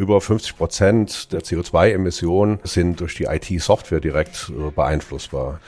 [0.00, 5.60] über 50 Prozent der CO2-Emissionen sind durch die IT-Software direkt äh, beeinflussbar.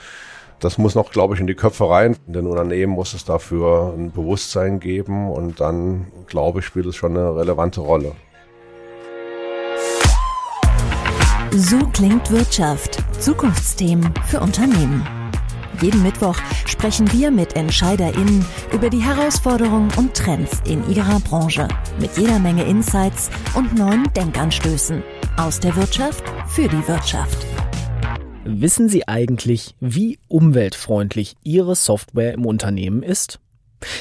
[0.59, 2.17] Das muss noch, glaube ich, in die Köpfe rein.
[2.25, 6.95] In den Unternehmen muss es dafür ein Bewusstsein geben und dann, glaube ich, spielt es
[6.95, 8.13] schon eine relevante Rolle.
[11.51, 12.97] So klingt Wirtschaft.
[13.19, 15.22] Zukunftsthemen für Unternehmen.
[15.81, 21.67] Jeden Mittwoch sprechen wir mit EntscheiderInnen über die Herausforderungen und Trends in ihrer Branche.
[21.99, 25.03] Mit jeder Menge Insights und neuen Denkanstößen.
[25.37, 27.45] Aus der Wirtschaft für die Wirtschaft.
[28.45, 33.39] Wissen Sie eigentlich, wie umweltfreundlich Ihre Software im Unternehmen ist?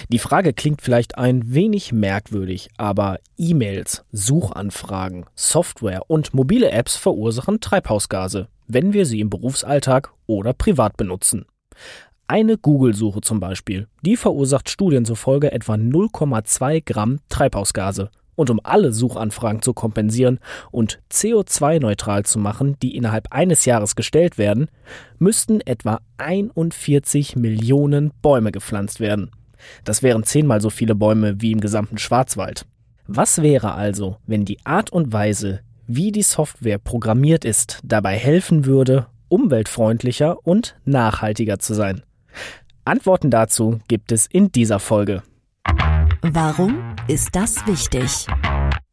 [0.08, 7.60] Die Frage klingt vielleicht ein wenig merkwürdig, aber E-Mails, Suchanfragen, Software und mobile Apps verursachen
[7.60, 11.46] Treibhausgase, wenn wir sie im Berufsalltag oder privat benutzen.
[12.28, 18.10] Eine Google-Suche zum Beispiel, die verursacht Studien zufolge etwa 0,2 Gramm Treibhausgase.
[18.34, 20.38] Und um alle Suchanfragen zu kompensieren
[20.70, 24.68] und CO2-neutral zu machen, die innerhalb eines Jahres gestellt werden,
[25.18, 29.30] müssten etwa 41 Millionen Bäume gepflanzt werden.
[29.84, 32.64] Das wären zehnmal so viele Bäume wie im gesamten Schwarzwald.
[33.06, 38.64] Was wäre also, wenn die Art und Weise, wie die Software programmiert ist, dabei helfen
[38.64, 42.02] würde, umweltfreundlicher und nachhaltiger zu sein?
[42.84, 45.22] Antworten dazu gibt es in dieser Folge.
[46.20, 48.26] Warum ist das wichtig?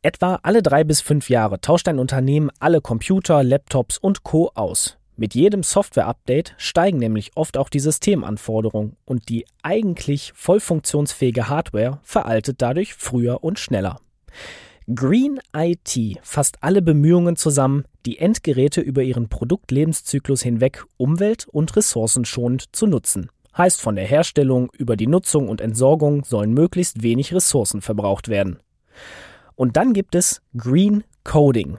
[0.01, 4.51] Etwa alle drei bis fünf Jahre tauscht ein Unternehmen alle Computer, Laptops und Co.
[4.55, 4.97] aus.
[5.17, 11.99] Mit jedem Software-Update steigen nämlich oft auch die Systemanforderungen und die eigentlich voll funktionsfähige Hardware
[12.03, 13.99] veraltet dadurch früher und schneller.
[14.95, 22.75] Green IT fasst alle Bemühungen zusammen, die Endgeräte über ihren Produktlebenszyklus hinweg umwelt- und ressourcenschonend
[22.75, 23.29] zu nutzen.
[23.57, 28.59] Heißt von der Herstellung über die Nutzung und Entsorgung sollen möglichst wenig Ressourcen verbraucht werden.
[29.55, 31.77] Und dann gibt es Green Coding,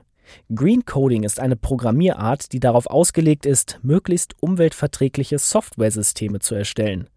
[0.54, 7.08] Green Coding ist eine Programmierart, die darauf ausgelegt ist, möglichst umweltverträgliche Softwaresysteme zu erstellen.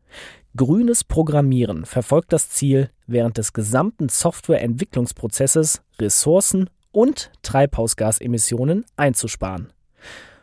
[0.55, 9.73] Grünes Programmieren verfolgt das Ziel, während des gesamten Softwareentwicklungsprozesses Ressourcen und Treibhausgasemissionen einzusparen.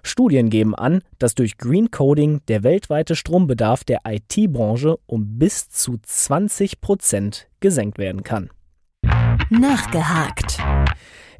[0.03, 5.99] Studien geben an, dass durch Green Coding der weltweite Strombedarf der IT-Branche um bis zu
[6.03, 8.51] 20 Prozent gesenkt werden kann.
[9.51, 10.59] Nachgehakt.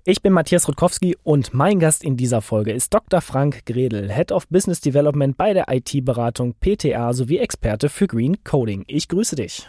[0.05, 3.21] Ich bin Matthias Rutkowski und mein Gast in dieser Folge ist Dr.
[3.21, 8.85] Frank Gredel, Head of Business Development bei der IT-Beratung PTA sowie Experte für Green Coding.
[8.87, 9.69] Ich grüße dich.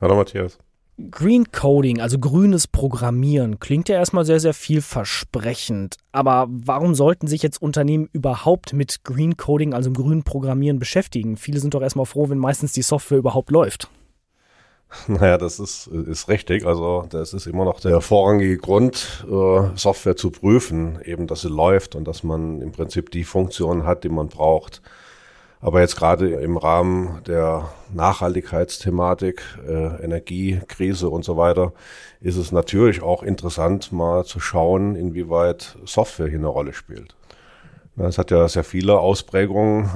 [0.00, 0.58] Hallo Matthias.
[1.10, 5.96] Green Coding, also grünes Programmieren, klingt ja erstmal sehr, sehr vielversprechend.
[6.12, 11.36] Aber warum sollten sich jetzt Unternehmen überhaupt mit Green Coding, also grünen Programmieren, beschäftigen?
[11.36, 13.88] Viele sind doch erstmal froh, wenn meistens die Software überhaupt läuft.
[15.08, 16.66] Naja, das ist, ist richtig.
[16.66, 21.48] Also das ist immer noch der vorrangige Grund, äh, Software zu prüfen, eben dass sie
[21.48, 24.82] läuft und dass man im Prinzip die Funktionen hat, die man braucht.
[25.60, 31.72] Aber jetzt gerade im Rahmen der Nachhaltigkeitsthematik, äh, Energiekrise und so weiter,
[32.20, 37.14] ist es natürlich auch interessant, mal zu schauen, inwieweit Software hier eine Rolle spielt.
[37.96, 39.90] Es hat ja sehr viele Ausprägungen.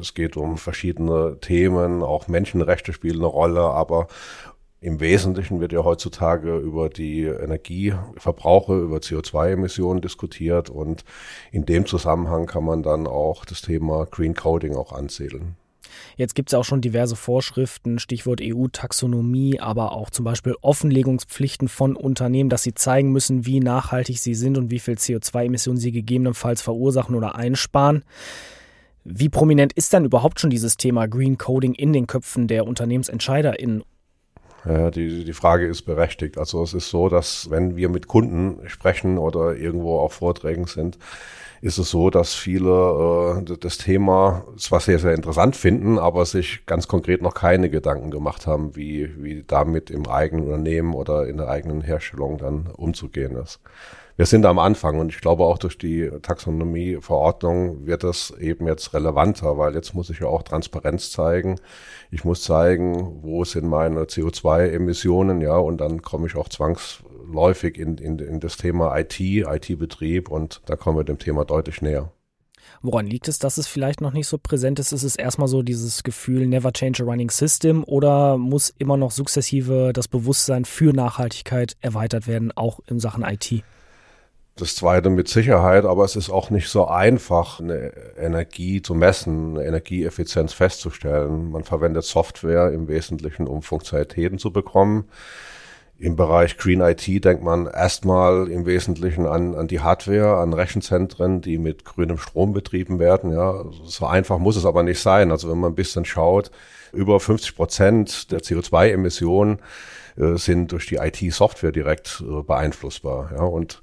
[0.00, 4.08] Es geht um verschiedene Themen, auch Menschenrechte spielen eine Rolle, aber
[4.80, 11.04] im Wesentlichen wird ja heutzutage über die Energieverbrauche, über CO2-Emissionen diskutiert und
[11.50, 15.56] in dem Zusammenhang kann man dann auch das Thema Green Coding auch ansiedeln.
[16.16, 21.96] Jetzt gibt es auch schon diverse Vorschriften, Stichwort EU-Taxonomie, aber auch zum Beispiel Offenlegungspflichten von
[21.96, 26.62] Unternehmen, dass sie zeigen müssen, wie nachhaltig sie sind und wie viel CO2-Emissionen sie gegebenenfalls
[26.62, 28.04] verursachen oder einsparen.
[29.04, 33.82] Wie prominent ist dann überhaupt schon dieses Thema Green Coding in den Köpfen der UnternehmensentscheiderInnen?
[34.64, 36.36] Ja, die, die Frage ist berechtigt.
[36.36, 40.98] Also es ist so, dass wenn wir mit Kunden sprechen oder irgendwo auf Vorträgen sind,
[41.60, 46.64] ist es so, dass viele äh, das Thema zwar sehr, sehr interessant finden, aber sich
[46.66, 51.36] ganz konkret noch keine Gedanken gemacht haben, wie, wie damit im eigenen Unternehmen oder in
[51.36, 53.60] der eigenen Herstellung dann umzugehen ist.
[54.18, 58.92] Wir sind am Anfang und ich glaube auch durch die Taxonomieverordnung wird das eben jetzt
[58.92, 61.60] relevanter, weil jetzt muss ich ja auch Transparenz zeigen.
[62.10, 66.98] Ich muss zeigen, wo sind meine CO2-Emissionen, ja, und dann komme ich auch zwangs
[67.32, 71.82] läufig in, in, in das Thema IT, IT-Betrieb und da kommen wir dem Thema deutlich
[71.82, 72.10] näher.
[72.82, 74.92] Woran liegt es, dass es vielleicht noch nicht so präsent ist?
[74.92, 79.10] Ist es erstmal so dieses Gefühl, never change a running system oder muss immer noch
[79.10, 83.64] sukzessive das Bewusstsein für Nachhaltigkeit erweitert werden, auch in Sachen IT?
[84.56, 89.56] Das zweite mit Sicherheit, aber es ist auch nicht so einfach, eine Energie zu messen,
[89.56, 91.50] eine Energieeffizienz festzustellen.
[91.50, 95.04] Man verwendet Software im Wesentlichen, um Funktionalitäten zu bekommen
[96.00, 101.40] Im Bereich Green IT denkt man erstmal im Wesentlichen an, an die Hardware, an Rechenzentren,
[101.40, 103.32] die mit grünem Strom betrieben werden.
[103.32, 105.32] Ja, so einfach muss es aber nicht sein.
[105.32, 106.52] Also wenn man ein bisschen schaut,
[106.92, 109.58] über 50 Prozent der CO2-Emissionen
[110.16, 113.32] äh, sind durch die IT-Software direkt äh, beeinflussbar.
[113.34, 113.82] Ja, und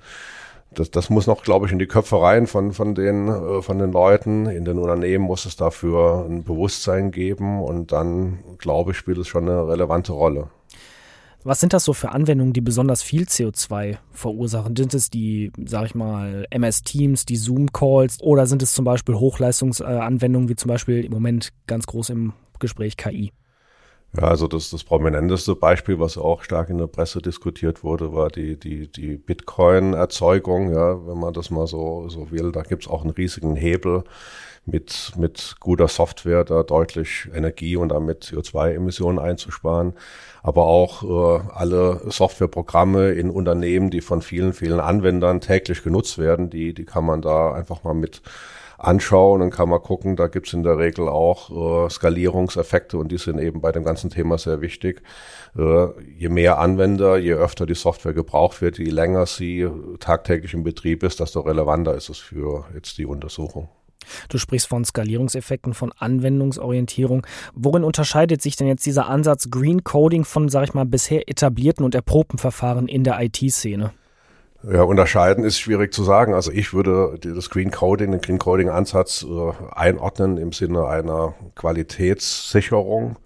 [0.72, 3.78] das, das muss noch, glaube ich, in die Köpfe rein von, von, den, äh, von
[3.78, 4.46] den Leuten.
[4.46, 9.28] In den Unternehmen muss es dafür ein Bewusstsein geben und dann, glaube ich, spielt es
[9.28, 10.48] schon eine relevante Rolle.
[11.46, 14.76] Was sind das so für Anwendungen, die besonders viel CO2 verursachen?
[14.76, 19.14] Sind es die, sag ich mal, MS Teams, die Zoom-Calls oder sind es zum Beispiel
[19.14, 23.32] Hochleistungsanwendungen wie zum Beispiel im Moment ganz groß im Gespräch KI?
[24.18, 28.30] Ja, also das, das prominenteste Beispiel, was auch stark in der Presse diskutiert wurde, war
[28.30, 30.72] die, die, die Bitcoin-Erzeugung.
[30.72, 34.04] Ja, wenn man das mal so, so will, da gibt's auch einen riesigen Hebel
[34.66, 39.94] mit, mit guter Software da deutlich Energie und damit CO2-Emissionen einzusparen.
[40.44, 46.50] Aber auch äh, alle Softwareprogramme in Unternehmen, die von vielen, vielen Anwendern täglich genutzt werden,
[46.50, 48.22] die, die kann man da einfach mal mit
[48.86, 53.18] anschauen, dann kann man gucken, da gibt's in der Regel auch äh, Skalierungseffekte und die
[53.18, 55.02] sind eben bei dem ganzen Thema sehr wichtig.
[55.58, 55.88] Äh,
[56.18, 59.68] je mehr Anwender, je öfter die Software gebraucht wird, je länger sie
[60.00, 63.70] tagtäglich im Betrieb ist, desto relevanter ist es für jetzt die Untersuchung.
[64.30, 67.26] Du sprichst von Skalierungseffekten, von Anwendungsorientierung.
[67.54, 71.84] Worin unterscheidet sich denn jetzt dieser Ansatz Green Coding von, sag ich mal, bisher etablierten
[71.84, 73.92] und erprobten Verfahren in der IT-Szene?
[74.72, 76.34] Ja, unterscheiden ist schwierig zu sagen.
[76.34, 81.36] Also ich würde das Green Coding, den Green Coding Ansatz äh, einordnen im Sinne einer
[81.56, 83.18] Qualitätssicherung,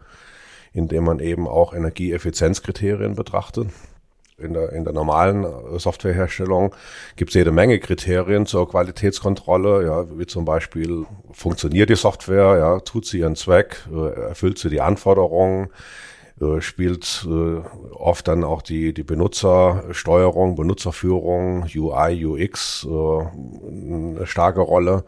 [0.74, 3.70] indem man eben auch Energieeffizienzkriterien betrachtet.
[4.38, 6.76] In der, in der normalen äh, Softwareherstellung
[7.16, 12.80] gibt es jede Menge Kriterien zur Qualitätskontrolle, ja, wie zum Beispiel funktioniert die Software, ja,
[12.80, 15.70] tut sie ihren Zweck, äh, erfüllt sie die Anforderungen,
[16.42, 17.62] äh, spielt äh,
[17.96, 25.04] oft dann auch die, die Benutzersteuerung, Benutzerführung, UI, UX äh, eine starke Rolle.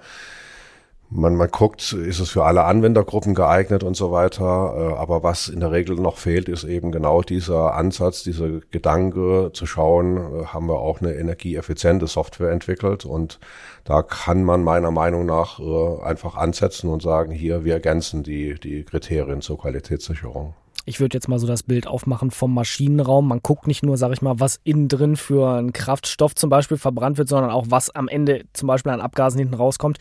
[1.13, 4.43] Man, man guckt, ist es für alle Anwendergruppen geeignet und so weiter.
[4.43, 9.51] Äh, aber was in der Regel noch fehlt, ist eben genau dieser Ansatz, dieser Gedanke
[9.53, 13.03] zu schauen, äh, haben wir auch eine energieeffiziente Software entwickelt.
[13.05, 13.39] Und
[13.83, 18.55] da kann man meiner Meinung nach äh, einfach ansetzen und sagen, hier, wir ergänzen die,
[18.59, 20.53] die Kriterien zur Qualitätssicherung
[20.85, 23.27] ich würde jetzt mal so das Bild aufmachen vom Maschinenraum.
[23.27, 26.77] Man guckt nicht nur, sage ich mal, was innen drin für ein Kraftstoff zum Beispiel
[26.77, 29.97] verbrannt wird, sondern auch was am Ende zum Beispiel an Abgasen hinten rauskommt.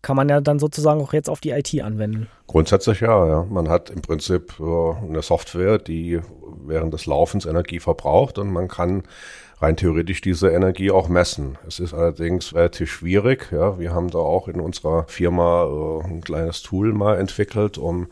[0.00, 2.26] Kann man ja dann sozusagen auch jetzt auf die IT anwenden.
[2.48, 3.46] Grundsätzlich ja, ja.
[3.48, 6.20] Man hat im Prinzip äh, eine Software, die
[6.64, 9.04] während des Laufens Energie verbraucht und man kann
[9.60, 11.56] rein theoretisch diese Energie auch messen.
[11.68, 13.50] Es ist allerdings relativ schwierig.
[13.52, 18.08] Ja, wir haben da auch in unserer Firma äh, ein kleines Tool mal entwickelt, um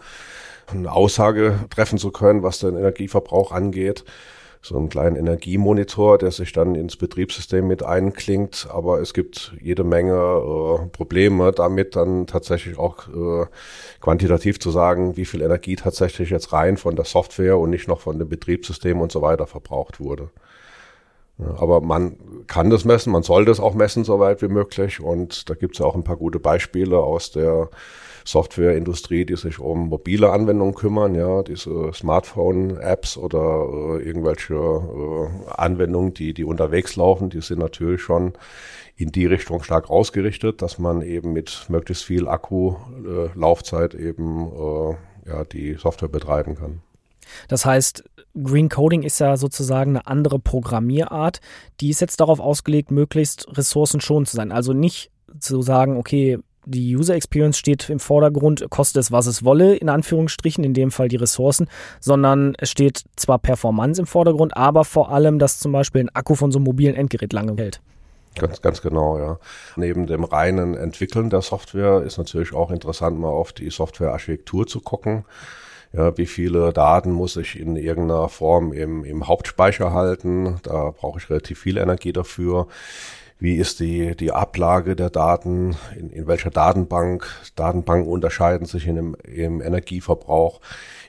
[0.72, 4.04] eine Aussage treffen zu können, was den Energieverbrauch angeht.
[4.62, 8.68] So einen kleinen Energiemonitor, der sich dann ins Betriebssystem mit einklingt.
[8.70, 13.46] Aber es gibt jede Menge äh, Probleme damit, dann tatsächlich auch äh,
[14.00, 18.00] quantitativ zu sagen, wie viel Energie tatsächlich jetzt rein von der Software und nicht noch
[18.00, 20.28] von dem Betriebssystem und so weiter verbraucht wurde.
[21.56, 22.16] Aber man
[22.46, 25.00] kann das messen, man soll das auch messen, soweit wie möglich.
[25.00, 27.70] Und da gibt es ja auch ein paar gute Beispiele aus der
[28.24, 36.14] Softwareindustrie, die sich um mobile Anwendungen kümmern, ja, diese Smartphone-Apps oder äh, irgendwelche äh, Anwendungen,
[36.14, 38.32] die, die unterwegs laufen, die sind natürlich schon
[38.96, 44.96] in die Richtung stark ausgerichtet, dass man eben mit möglichst viel Akkulaufzeit äh, eben äh,
[45.26, 46.82] ja, die Software betreiben kann.
[47.48, 48.04] Das heißt,
[48.42, 51.40] Green Coding ist ja sozusagen eine andere Programmierart,
[51.80, 54.52] die ist jetzt darauf ausgelegt, möglichst ressourcenschonend zu sein.
[54.52, 59.44] Also nicht zu sagen, okay, die User Experience steht im Vordergrund, kostet es, was es
[59.44, 61.68] wolle, in Anführungsstrichen, in dem Fall die Ressourcen,
[62.00, 66.34] sondern es steht zwar Performance im Vordergrund, aber vor allem, dass zum Beispiel ein Akku
[66.34, 67.80] von so einem mobilen Endgerät lange hält.
[68.36, 69.38] Ganz, ganz genau, ja.
[69.76, 74.80] Neben dem reinen Entwickeln der Software ist natürlich auch interessant, mal auf die Softwarearchitektur zu
[74.80, 75.24] gucken.
[75.92, 80.60] Ja, wie viele Daten muss ich in irgendeiner Form im, im Hauptspeicher halten?
[80.62, 82.68] Da brauche ich relativ viel Energie dafür
[83.40, 87.26] wie ist die, die Ablage der Daten, in, in welcher Datenbank.
[87.56, 90.60] Datenbanken unterscheiden sich in dem, im Energieverbrauch.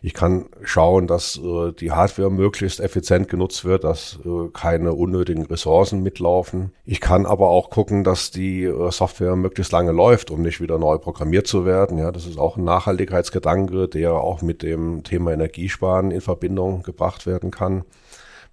[0.02, 5.46] Ich kann schauen, dass äh, die Hardware möglichst effizient genutzt wird, dass äh, keine unnötigen
[5.46, 6.72] Ressourcen mitlaufen.
[6.86, 10.80] Ich kann aber auch gucken, dass die äh, Software möglichst lange läuft, um nicht wieder
[10.80, 11.98] neu programmiert zu werden.
[11.98, 17.28] Ja, das ist auch ein Nachhaltigkeitsgedanke, der auch mit dem Thema Energiesparen in Verbindung gebracht
[17.28, 17.84] werden kann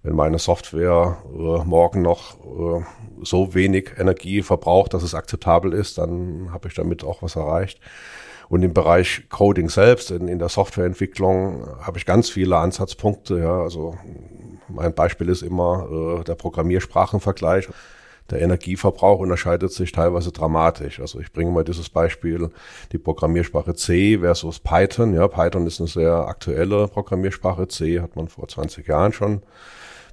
[0.03, 2.83] wenn meine Software äh, morgen noch äh,
[3.21, 7.79] so wenig Energie verbraucht, dass es akzeptabel ist, dann habe ich damit auch was erreicht.
[8.47, 13.39] Und im Bereich Coding selbst, in, in der Softwareentwicklung, habe ich ganz viele Ansatzpunkte.
[13.39, 13.95] Ja, also
[14.69, 17.67] mein Beispiel ist immer äh, der Programmiersprachenvergleich.
[18.31, 20.99] Der Energieverbrauch unterscheidet sich teilweise dramatisch.
[20.99, 22.49] Also ich bringe mal dieses Beispiel,
[22.91, 25.13] die Programmiersprache C versus Python.
[25.13, 27.67] Ja, Python ist eine sehr aktuelle Programmiersprache.
[27.67, 29.41] C hat man vor 20 Jahren schon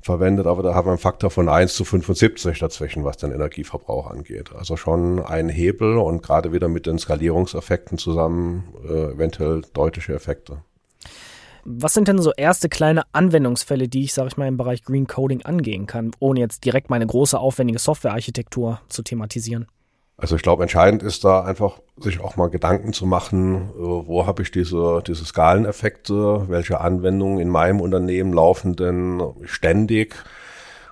[0.06, 4.10] verwendet, aber da haben wir einen Faktor von 1 zu 75 dazwischen, was den Energieverbrauch
[4.10, 4.52] angeht.
[4.56, 10.62] Also schon ein Hebel und gerade wieder mit den Skalierungseffekten zusammen äh, eventuell deutliche Effekte.
[11.64, 15.08] Was sind denn so erste kleine Anwendungsfälle, die ich, sage ich mal, im Bereich Green
[15.08, 19.66] Coding angehen kann, ohne jetzt direkt meine große, aufwendige Softwarearchitektur zu thematisieren?
[20.18, 24.26] Also ich glaube, entscheidend ist da einfach, sich auch mal Gedanken zu machen, äh, wo
[24.26, 30.14] habe ich diese, diese Skaleneffekte, welche Anwendungen in meinem Unternehmen laufen denn ständig.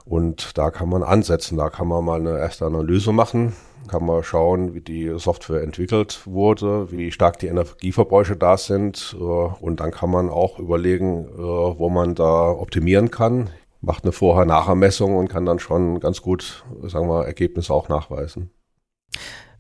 [0.05, 3.55] Und da kann man ansetzen, da kann man mal eine erste Analyse machen,
[3.89, 9.17] kann man schauen, wie die Software entwickelt wurde, wie stark die Energieverbräuche da sind.
[9.19, 13.49] Äh, und dann kann man auch überlegen, äh, wo man da optimieren kann.
[13.81, 18.51] Macht eine Vorher-Nachher-Messung und kann dann schon ganz gut, sagen wir, Ergebnisse auch nachweisen.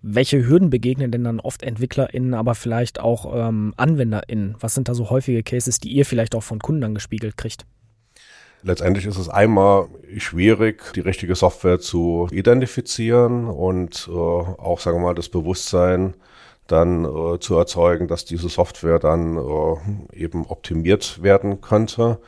[0.06, 4.54] Welche Hürden begegnen denn dann oft EntwicklerInnen, aber vielleicht auch ähm, AnwenderInnen?
[4.60, 7.64] Was sind da so häufige Cases, die ihr vielleicht auch von Kunden dann gespiegelt kriegt?
[8.62, 15.04] Letztendlich ist es einmal schwierig, die richtige Software zu identifizieren und äh, auch, sagen wir
[15.04, 16.12] mal, das Bewusstsein
[16.66, 22.18] dann äh, zu erzeugen, dass diese Software dann äh, eben optimiert werden könnte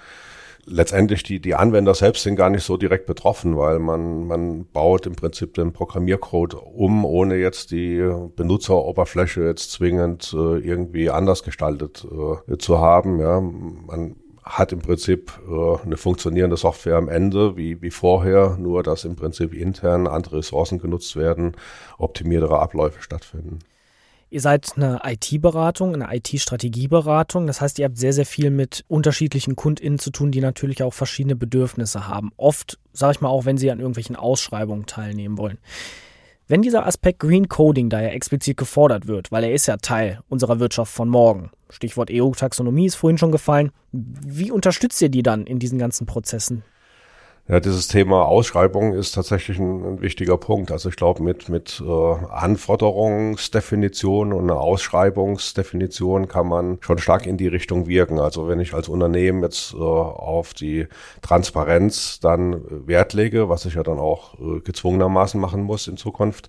[0.66, 5.06] letztendlich die, die Anwender selbst sind gar nicht so direkt betroffen, weil man, man baut
[5.06, 7.98] im Prinzip den Programmiercode um, ohne jetzt die
[8.36, 12.06] Benutzeroberfläche jetzt zwingend äh, irgendwie anders gestaltet
[12.48, 13.20] äh, zu haben.
[13.20, 18.82] Ja, man hat im Prinzip äh, eine funktionierende Software am Ende, wie, wie vorher, nur
[18.82, 21.52] dass im Prinzip intern andere Ressourcen genutzt werden,
[21.98, 23.60] optimiertere Abläufe stattfinden.
[24.28, 27.46] Ihr seid eine IT-Beratung, eine IT-Strategieberatung.
[27.46, 30.94] Das heißt, ihr habt sehr, sehr viel mit unterschiedlichen KundInnen zu tun, die natürlich auch
[30.94, 32.32] verschiedene Bedürfnisse haben.
[32.36, 35.58] Oft, sage ich mal, auch wenn sie an irgendwelchen Ausschreibungen teilnehmen wollen.
[36.48, 40.20] Wenn dieser Aspekt Green Coding da ja explizit gefordert wird, weil er ist ja Teil
[40.28, 45.46] unserer Wirtschaft von morgen, Stichwort EU-Taxonomie ist vorhin schon gefallen, wie unterstützt ihr die dann
[45.46, 46.62] in diesen ganzen Prozessen?
[47.48, 50.72] Ja, dieses Thema Ausschreibung ist tatsächlich ein, ein wichtiger Punkt.
[50.72, 57.36] Also ich glaube, mit, mit äh, Anforderungsdefinition und einer Ausschreibungsdefinition kann man schon stark in
[57.36, 58.18] die Richtung wirken.
[58.18, 60.88] Also wenn ich als Unternehmen jetzt äh, auf die
[61.22, 66.48] Transparenz dann Wert lege, was ich ja dann auch äh, gezwungenermaßen machen muss in Zukunft,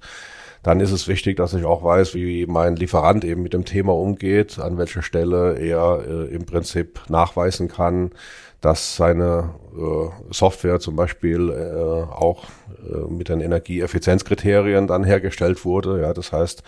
[0.67, 3.93] dann ist es wichtig, dass ich auch weiß, wie mein Lieferant eben mit dem Thema
[3.93, 8.11] umgeht, an welcher Stelle er äh, im Prinzip nachweisen kann,
[8.59, 12.43] dass seine äh, Software zum Beispiel äh, auch
[12.83, 16.01] äh, mit den Energieeffizienzkriterien dann hergestellt wurde.
[16.01, 16.63] Ja, das heißt,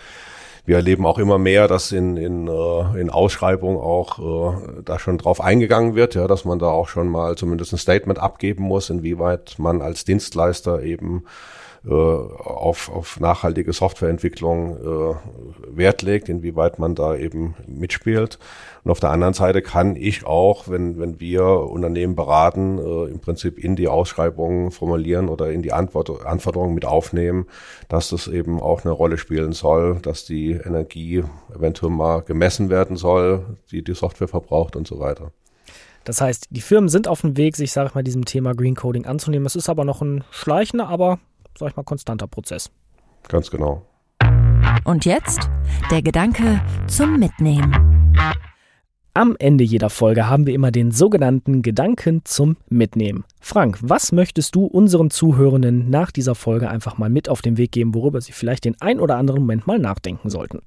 [0.64, 5.18] wir erleben auch immer mehr, dass in, in, äh, in Ausschreibungen auch äh, da schon
[5.18, 8.88] drauf eingegangen wird, ja, dass man da auch schon mal zumindest ein Statement abgeben muss,
[8.88, 11.24] inwieweit man als Dienstleister eben
[11.86, 15.14] äh, auf, auf nachhaltige Softwareentwicklung äh,
[15.76, 18.38] Wert legt, inwieweit man da eben mitspielt.
[18.84, 23.20] Und auf der anderen Seite kann ich auch, wenn, wenn wir Unternehmen beraten, äh, im
[23.20, 27.46] Prinzip in die Ausschreibungen formulieren oder in die Antwort, Anforderungen mit aufnehmen,
[27.88, 32.96] dass das eben auch eine Rolle spielen soll, dass die Energie eventuell mal gemessen werden
[32.96, 35.32] soll, die die Software verbraucht und so weiter.
[36.04, 38.74] Das heißt, die Firmen sind auf dem Weg, sich, sage ich mal, diesem Thema Green
[38.74, 39.46] Coding anzunehmen.
[39.46, 41.18] Es ist aber noch ein schleichender, aber
[41.60, 42.70] sag ich mal, konstanter Prozess.
[43.28, 43.86] Ganz genau.
[44.84, 45.48] Und jetzt
[45.90, 48.14] der Gedanke zum Mitnehmen.
[49.12, 53.24] Am Ende jeder Folge haben wir immer den sogenannten Gedanken zum Mitnehmen.
[53.40, 57.72] Frank, was möchtest du unseren Zuhörenden nach dieser Folge einfach mal mit auf den Weg
[57.72, 60.60] geben, worüber sie vielleicht den ein oder anderen Moment mal nachdenken sollten?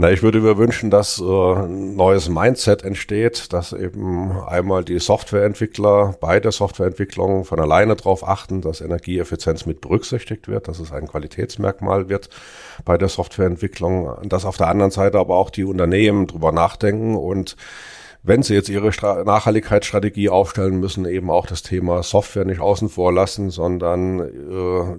[0.00, 4.98] Na, ich würde mir wünschen, dass äh, ein neues Mindset entsteht, dass eben einmal die
[4.98, 10.90] Softwareentwickler bei der Softwareentwicklung von alleine darauf achten, dass Energieeffizienz mit berücksichtigt wird, dass es
[10.90, 12.30] ein Qualitätsmerkmal wird
[12.86, 17.58] bei der Softwareentwicklung, dass auf der anderen Seite aber auch die Unternehmen drüber nachdenken und
[18.22, 22.88] wenn Sie jetzt Ihre Stra Nachhaltigkeitsstrategie aufstellen müssen, eben auch das Thema Software nicht außen
[22.88, 24.98] vor lassen, sondern äh,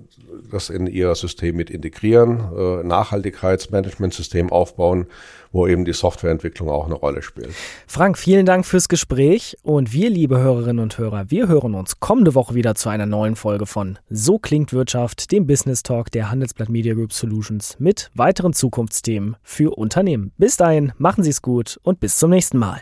[0.52, 5.06] das in Ihr System mit integrieren, äh, Nachhaltigkeitsmanagementsystem aufbauen,
[5.52, 7.50] wo eben die Softwareentwicklung auch eine Rolle spielt.
[7.86, 12.36] Frank, vielen Dank fürs Gespräch und wir, liebe Hörerinnen und Hörer, wir hören uns kommende
[12.36, 16.70] Woche wieder zu einer neuen Folge von So klingt Wirtschaft, dem Business Talk der Handelsblatt
[16.70, 20.32] Media Group Solutions mit weiteren Zukunftsthemen für Unternehmen.
[20.38, 22.82] Bis dahin, machen Sie es gut und bis zum nächsten Mal.